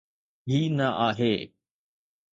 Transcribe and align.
هي 0.49 0.69
نه 0.69 0.87
آهي. 1.09 1.53